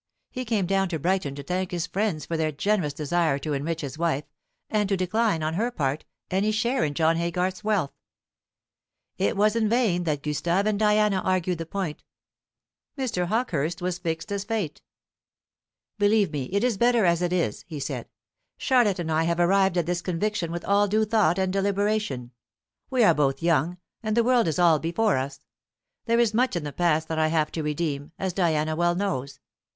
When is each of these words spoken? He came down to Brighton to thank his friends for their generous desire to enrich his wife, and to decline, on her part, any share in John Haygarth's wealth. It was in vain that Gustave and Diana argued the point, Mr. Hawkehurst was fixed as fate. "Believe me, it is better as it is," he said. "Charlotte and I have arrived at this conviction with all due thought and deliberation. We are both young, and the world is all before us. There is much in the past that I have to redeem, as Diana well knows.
He 0.31 0.45
came 0.45 0.65
down 0.65 0.89
to 0.89 0.97
Brighton 0.97 1.35
to 1.35 1.43
thank 1.43 1.69
his 1.69 1.85
friends 1.85 2.25
for 2.25 2.35
their 2.35 2.51
generous 2.51 2.91
desire 2.95 3.37
to 3.37 3.53
enrich 3.53 3.81
his 3.81 3.99
wife, 3.99 4.23
and 4.67 4.89
to 4.89 4.97
decline, 4.97 5.43
on 5.43 5.53
her 5.53 5.69
part, 5.69 6.05
any 6.31 6.51
share 6.51 6.83
in 6.83 6.95
John 6.95 7.17
Haygarth's 7.17 7.63
wealth. 7.63 7.91
It 9.19 9.37
was 9.37 9.55
in 9.55 9.69
vain 9.69 10.05
that 10.05 10.23
Gustave 10.23 10.65
and 10.67 10.79
Diana 10.79 11.17
argued 11.21 11.59
the 11.59 11.67
point, 11.67 12.03
Mr. 12.97 13.27
Hawkehurst 13.27 13.79
was 13.79 13.99
fixed 13.99 14.31
as 14.31 14.43
fate. 14.43 14.81
"Believe 15.99 16.31
me, 16.31 16.45
it 16.45 16.63
is 16.63 16.79
better 16.79 17.05
as 17.05 17.21
it 17.21 17.31
is," 17.31 17.63
he 17.67 17.79
said. 17.79 18.09
"Charlotte 18.57 18.97
and 18.97 19.11
I 19.11 19.25
have 19.25 19.39
arrived 19.39 19.77
at 19.77 19.85
this 19.85 20.01
conviction 20.01 20.51
with 20.51 20.65
all 20.65 20.87
due 20.87 21.05
thought 21.05 21.37
and 21.37 21.53
deliberation. 21.53 22.31
We 22.89 23.03
are 23.03 23.13
both 23.13 23.43
young, 23.43 23.77
and 24.01 24.17
the 24.17 24.23
world 24.23 24.47
is 24.47 24.57
all 24.57 24.79
before 24.79 25.17
us. 25.17 25.41
There 26.05 26.19
is 26.19 26.33
much 26.33 26.55
in 26.55 26.63
the 26.63 26.73
past 26.73 27.07
that 27.09 27.19
I 27.19 27.27
have 27.27 27.51
to 27.51 27.61
redeem, 27.61 28.13
as 28.17 28.33
Diana 28.33 28.75
well 28.75 28.95
knows. 28.95 29.39